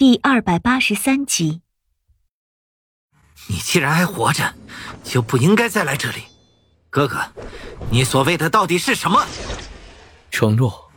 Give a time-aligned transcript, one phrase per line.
[0.00, 1.60] 第二百八十三集。
[3.48, 4.54] 你既然还活着，
[5.04, 6.22] 就不应该再来这里。
[6.88, 7.18] 哥哥，
[7.90, 9.22] 你所谓的到底是什么？
[10.30, 10.90] 承诺。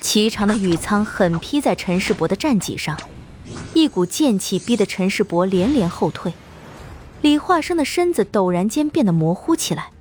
[0.00, 2.98] 齐长的羽苍狠劈在陈世伯的战戟上，
[3.72, 6.32] 一股剑气逼得陈世伯连连后退。
[7.22, 9.92] 李化生的身子陡然间变得模糊起来，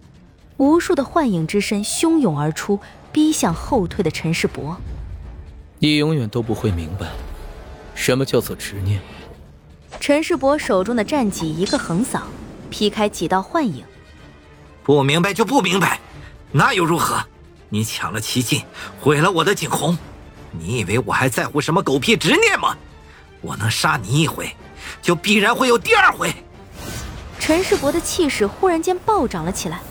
[0.57, 2.79] 无数的幻影之身汹涌而出，
[3.11, 4.81] 逼向后退的陈世伯。
[5.77, 7.05] 你永远都不会明白。
[7.97, 9.01] 什么叫做执念？
[9.99, 12.27] 陈世伯手中的战戟一个横扫，
[12.69, 13.83] 劈开几道幻影。
[14.83, 15.99] 不明白就不明白，
[16.51, 17.25] 那又如何？
[17.69, 18.61] 你抢了奇劲，
[19.01, 19.97] 毁了我的景洪，
[20.51, 22.77] 你以为我还在乎什么狗屁执念吗？
[23.41, 24.55] 我能杀你一回，
[25.01, 26.33] 就必然会有第二回。
[27.39, 29.81] 陈世伯的气势忽然间暴涨了起来，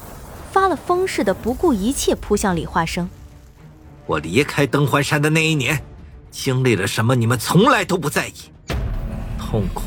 [0.52, 3.10] 发了疯似的不顾一切扑向李化生。
[4.06, 5.82] 我离开登环山的那一年。
[6.36, 7.16] 经历了什么？
[7.16, 8.34] 你们从来都不在意。
[9.38, 9.82] 痛苦、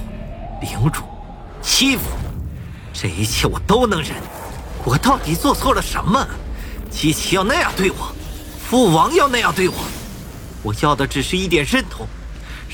[0.62, 1.02] 凌辱、
[1.62, 2.04] 欺负，
[2.92, 4.14] 这一切我都能忍。
[4.84, 6.28] 我到底做错了什么？
[6.90, 8.12] 七七要那样对我，
[8.68, 9.76] 父王要那样对我。
[10.64, 12.08] 我要的只是一点认同，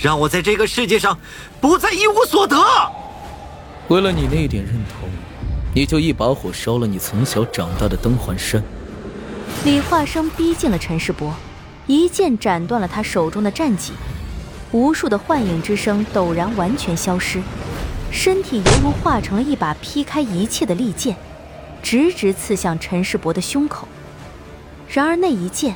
[0.02, 1.16] 让我在这个世界上
[1.60, 2.58] 不再一无所得。
[3.90, 5.10] 为了你那一点认同，
[5.74, 8.64] 你就一把火烧了你从小长大的灯环山。
[9.66, 11.36] 李化生逼近了陈世伯。
[11.88, 13.94] 一剑斩断了他手中的战戟，
[14.72, 17.42] 无数的幻影之声陡然完全消失，
[18.12, 21.16] 身体犹如化成了一把劈开一切的利剑，
[21.84, 23.88] 直直刺向陈世伯的胸口。
[24.88, 25.76] 然而那一剑，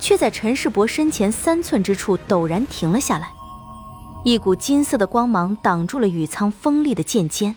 [0.00, 3.30] 却在陈世伯身前三寸之处陡然停了下来，
[4.24, 7.56] 一股金色的光芒挡住了羽苍锋利的剑尖。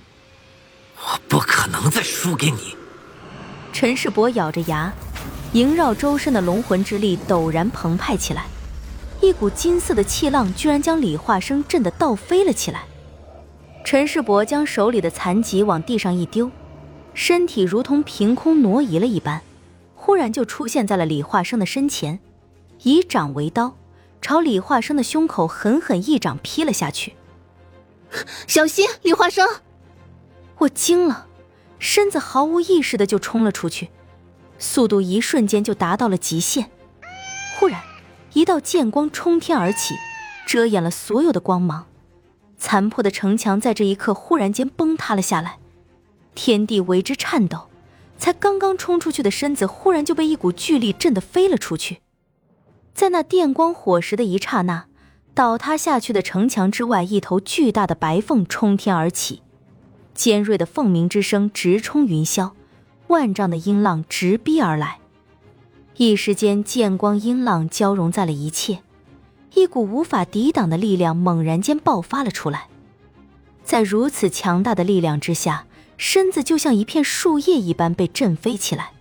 [0.97, 2.75] 我不可能再输给你！
[3.71, 4.93] 陈世伯咬着牙。
[5.55, 8.45] 萦绕周身的龙魂之力陡然澎湃起来，
[9.21, 12.83] 一股金色的气浪居然将李化生震得倒飞了起来。
[13.85, 16.51] 陈世伯将手里的残戟往地上一丢，
[17.13, 19.41] 身体如同凭空挪移了一般，
[19.95, 22.19] 忽然就出现在了李化生的身前，
[22.81, 23.77] 以掌为刀，
[24.21, 27.13] 朝李化生的胸口狠狠一掌劈了下去。
[28.45, 29.47] 小心，李化生！
[30.57, 31.27] 我惊了，
[31.79, 33.87] 身子毫无意识的就冲了出去。
[34.57, 36.69] 速度一瞬间就达到了极限，
[37.57, 37.81] 忽然，
[38.33, 39.95] 一道剑光冲天而起，
[40.47, 41.87] 遮掩了所有的光芒。
[42.57, 45.57] 残破的城墙在这一刻忽然间崩塌了下来，
[46.33, 47.67] 天地为之颤抖。
[48.17, 51.99] 才刚刚冲出去的身子，忽然就被一股巨力震得飞了出去。
[52.93, 54.85] 在那电光火石的一刹那，
[55.33, 59.41] 倒塌下去的城墙之外，一头巨大的白凤冲天而起，
[60.13, 62.51] 尖锐的凤鸣之声直冲云霄。
[63.07, 64.99] 万丈的音浪直逼而来，
[65.97, 68.79] 一时间剑光音浪交融在了一切，
[69.53, 72.67] 一股无法抵挡的力量猛然间爆发了出来。
[73.63, 75.65] 在如此强大的力量之下，
[75.97, 78.91] 身子就像一片树叶一般被震飞起来。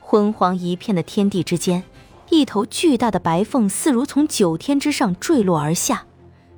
[0.00, 1.84] 昏黄一片的天地之间，
[2.30, 6.06] 一头巨大的白凤似如从九天之上坠落而下，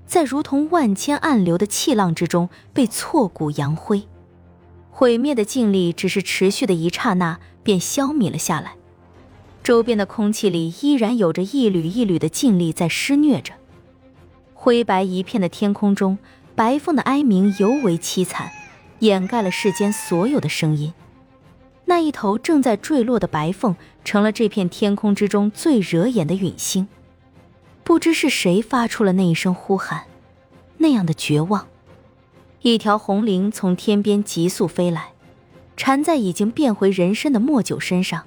[0.07, 4.07] 在如同万千暗流的气浪之中被挫骨扬灰。
[4.99, 8.75] 毁灭的劲力只是持续的一刹那，便消弭了下来。
[9.63, 13.53] 周边的空气里依然有着一缕一缕的劲力在施虐着。
[14.55, 16.19] 灰白一片的天空中，
[16.57, 18.51] 白凤的哀鸣尤为凄惨，
[18.99, 20.93] 掩盖了世间所有的声音。
[21.85, 26.89] 那一头正在坠落的白凤，成了这片天空之中最惹眼的陨星。
[27.85, 30.07] 不知是谁发出了那一声呼喊，
[30.79, 31.69] 那样的绝望。
[32.63, 35.13] 一条红绫从天边急速飞来，
[35.77, 38.25] 缠在已经变回人身的莫九身上。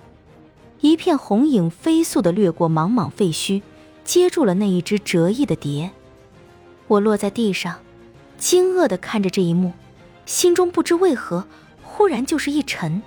[0.80, 3.62] 一片红影飞速地掠过茫茫废墟，
[4.04, 5.92] 接住了那一只折翼的蝶。
[6.88, 7.80] 我落在地上，
[8.38, 9.74] 惊愕地看着这一幕，
[10.26, 11.46] 心中不知为何，
[11.84, 13.02] 忽然就是一沉。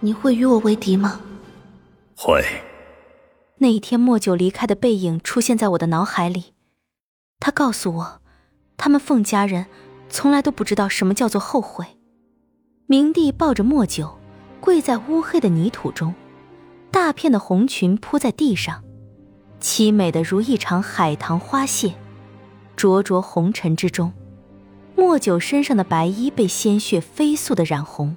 [0.00, 1.20] 你会与我为敌吗？
[2.16, 2.44] 会。
[3.58, 6.54] 那一天莫九离开的背影出现在我的脑海里，
[7.38, 8.20] 他告诉我，
[8.78, 9.66] 他们凤家人。
[10.12, 11.86] 从来都不知道什么叫做后悔。
[12.86, 14.18] 明帝抱着墨酒，
[14.60, 16.14] 跪在乌黑的泥土中，
[16.90, 18.84] 大片的红裙铺在地上，
[19.58, 21.94] 凄美的如一场海棠花谢，
[22.76, 24.12] 灼灼红尘之中，
[24.94, 28.14] 墨酒身上的白衣被鲜血飞速的染红。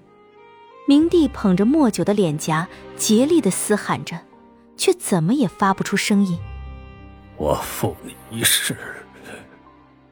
[0.88, 2.68] 明帝捧着墨酒的脸颊，
[2.98, 4.20] 竭力的嘶喊着，
[4.76, 6.38] 却怎么也发不出声音。
[7.38, 8.76] 我负你一世，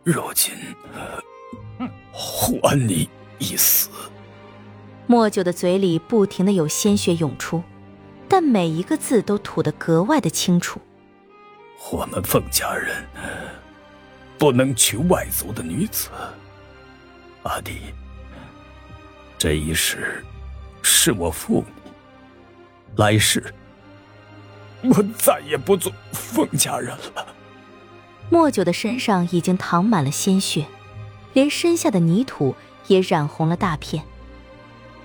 [0.03, 0.53] 如今。
[2.11, 3.09] 还你
[3.39, 3.89] 一死！
[5.07, 7.61] 莫九的嘴里不停的有鲜血涌出，
[8.27, 10.79] 但每一个字都吐得格外的清楚。
[11.91, 13.05] 我们凤家人
[14.37, 16.09] 不能娶外族的女子。
[17.43, 17.93] 阿弟，
[19.37, 20.23] 这一世
[20.81, 21.91] 是我负你，
[22.95, 23.53] 来世
[24.83, 27.27] 我再也不做凤家人了。
[28.29, 30.65] 莫九的身上已经淌满了鲜血，
[31.33, 32.55] 连身下的泥土
[32.87, 34.03] 也染红了大片。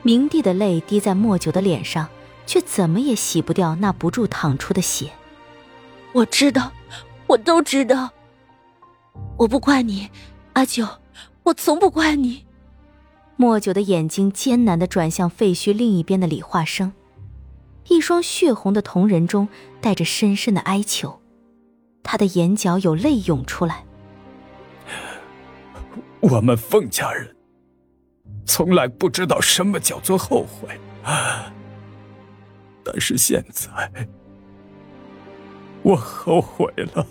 [0.03, 2.09] 明帝的泪滴在莫九的脸上，
[2.47, 5.11] 却怎么也洗不掉那不住淌出的血。
[6.13, 6.73] 我知道，
[7.27, 8.11] 我都知道。
[9.37, 10.09] 我不怪你，
[10.53, 10.87] 阿九，
[11.43, 12.45] 我从不怪你。
[13.37, 16.93] 莫九的眼睛艰难的转向废墟另一边的李化生，
[17.89, 19.49] 一双血红的瞳仁中
[19.81, 21.21] 带着深深的哀求，
[22.03, 23.85] 他的眼角有泪涌出来。
[26.21, 27.37] 我们凤家人
[28.45, 30.69] 从来不知道什么叫做后悔，
[32.85, 33.91] 但是现在
[35.83, 37.07] 我后悔了。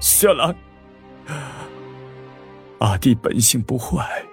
[0.00, 0.54] 小兰，
[2.78, 4.24] 阿弟本性不坏，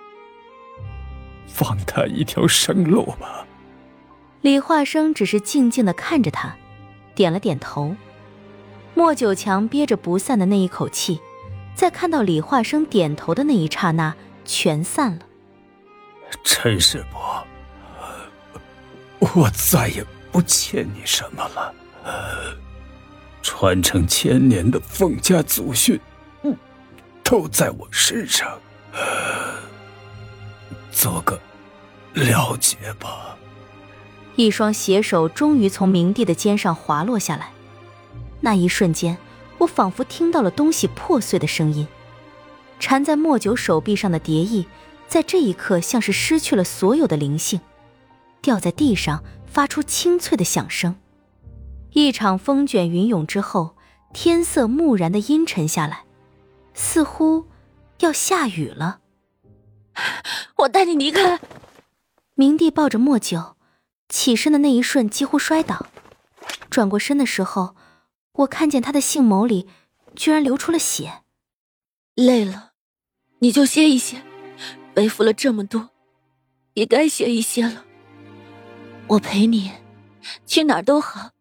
[1.48, 3.46] 放他一条生路吧。
[4.42, 6.56] 李化生只是静静的看着他，
[7.16, 7.96] 点了点头。
[8.96, 11.20] 莫九强憋着不散的那一口气，
[11.80, 15.20] 在看到李化生点头的那一刹那，全散了。
[16.44, 17.48] 陈世伯，
[19.34, 21.74] 我再也不欠你什么了。
[23.42, 25.98] 传承千年的凤家祖训，
[27.24, 28.60] 都在我身上，
[30.92, 31.40] 做个
[32.14, 33.38] 了结吧。
[34.36, 37.54] 一双血手终于从明帝的肩上滑落下来，
[38.42, 39.18] 那一瞬间，
[39.60, 41.88] 我仿佛听到了东西破碎的声音。
[42.80, 44.66] 缠在莫九手臂上的蝶翼，
[45.08, 47.60] 在这一刻像是失去了所有的灵性，
[48.42, 50.96] 掉在地上，发出清脆的响声。
[51.92, 53.76] 一场风卷云涌之后，
[54.14, 56.06] 天色蓦然的阴沉下来，
[56.74, 57.46] 似乎
[58.00, 59.00] 要下雨了。
[60.60, 61.40] 我带你离开。
[62.36, 63.58] 明帝抱着莫九，
[64.08, 65.88] 起身的那一瞬几乎摔倒。
[66.70, 67.76] 转过身的时候，
[68.40, 69.68] 我看见他的杏眸里
[70.16, 71.24] 居然流出了血。
[72.16, 72.72] 累了，
[73.40, 74.22] 你就歇一歇。
[74.94, 75.90] 背负了这么多，
[76.74, 77.86] 也该歇一歇了。
[79.08, 79.72] 我陪你，
[80.46, 81.32] 去哪儿都好。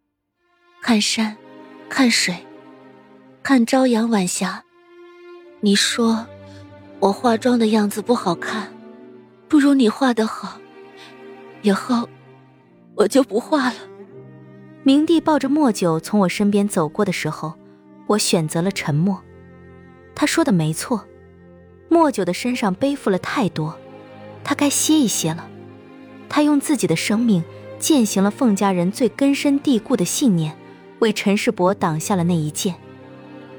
[0.81, 1.37] 看山，
[1.89, 2.47] 看水，
[3.43, 4.65] 看朝阳晚霞。
[5.61, 6.27] 你说
[7.01, 8.73] 我化妆的样子不好看，
[9.49, 10.61] 不如你画的好。
[11.62, 12.09] 以后
[12.94, 13.88] 我就不画了。
[14.85, 17.55] 明帝抱着墨九从我身边走过的时候，
[18.07, 19.23] 我选择了沉默。
[20.15, 21.07] 他说的没错，
[21.89, 23.79] 墨九的身上背负了太多，
[24.43, 25.49] 他该歇一歇了。
[26.29, 27.43] 他用自己的生命
[27.79, 30.57] 践行了凤家人最根深蒂固的信念。
[31.01, 32.75] 为陈世伯挡下了那一剑，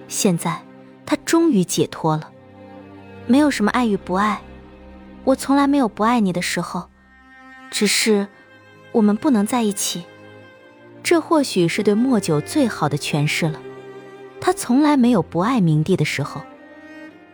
[0.10, 0.62] 现在
[1.06, 2.32] 他终于解脱了。
[3.28, 4.42] 没有什么爱与不爱，
[5.24, 6.90] 我从来没有不爱你的时候，
[7.72, 8.28] 只是
[8.92, 10.04] 我们不能在一起。
[11.04, 13.62] 这或许是对莫九最好的诠释了。
[14.42, 16.42] 他从来没有不爱明帝的时候，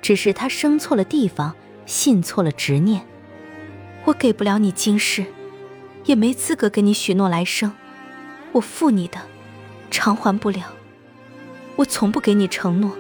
[0.02, 3.06] 只是他生错了地方，信错了执念。
[4.06, 5.26] 我给不了你今世，
[6.06, 7.74] 也没资格给你许诺来生。
[8.54, 9.20] 我负你的。
[9.92, 10.74] 偿还不了，
[11.78, 12.92] 我从不给你承诺，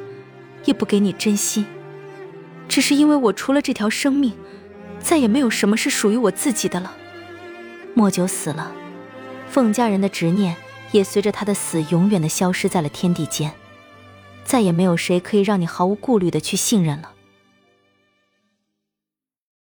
[0.64, 1.66] 也不给你真心，
[2.70, 4.32] 只是因为我除了这条生命，
[5.00, 6.96] 再也没有什么是属于我自己的了。
[7.94, 8.72] 莫九死了，
[9.56, 10.54] 凤家人的执念
[10.92, 13.54] 也随着他的死永远的消失在了天地间，
[14.44, 17.14] 再也没有谁可以让你毫无顾虑的去信任了。